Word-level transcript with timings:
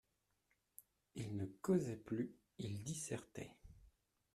Il 1.13 1.37
ne 1.37 1.45
causait 1.45 1.95
plus, 1.95 2.35
il 2.57 2.81
dissertait. 2.83 3.55